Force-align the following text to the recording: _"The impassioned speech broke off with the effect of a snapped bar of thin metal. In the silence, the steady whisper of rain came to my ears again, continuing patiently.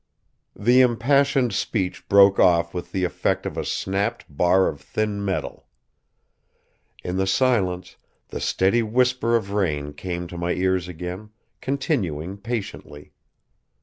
_"The 0.65 0.81
impassioned 0.81 1.53
speech 1.53 2.09
broke 2.09 2.39
off 2.39 2.73
with 2.73 2.91
the 2.91 3.03
effect 3.03 3.45
of 3.45 3.55
a 3.55 3.63
snapped 3.63 4.25
bar 4.27 4.67
of 4.67 4.81
thin 4.81 5.23
metal. 5.23 5.67
In 7.03 7.17
the 7.17 7.27
silence, 7.27 7.97
the 8.29 8.39
steady 8.39 8.81
whisper 8.81 9.35
of 9.35 9.51
rain 9.51 9.93
came 9.93 10.25
to 10.25 10.39
my 10.39 10.53
ears 10.53 10.87
again, 10.87 11.29
continuing 11.61 12.37
patiently. 12.39 13.11